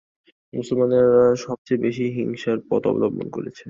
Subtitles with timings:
[0.53, 3.59] মুসলমানেরা সবচেয়ে বেশী হিংসার পথ অবলম্বন করেছে।